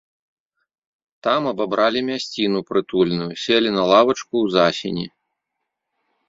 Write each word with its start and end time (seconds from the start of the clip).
Там 1.27 1.41
абабралі 1.51 2.01
мясціну 2.07 2.59
прытульную, 2.69 3.29
селі 3.43 3.69
на 3.77 3.83
лавачку 3.91 4.29
ў 4.31 4.57
засені. 4.57 5.07